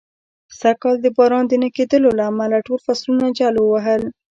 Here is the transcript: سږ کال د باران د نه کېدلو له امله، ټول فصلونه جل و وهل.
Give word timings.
سږ 0.59 0.75
کال 0.81 0.95
د 1.01 1.05
باران 1.17 1.43
د 1.47 1.53
نه 1.63 1.69
کېدلو 1.75 2.09
له 2.17 2.23
امله، 2.31 2.57
ټول 2.67 2.79
فصلونه 2.85 3.25
جل 3.37 3.55
و 3.59 3.65
وهل. 3.73 4.01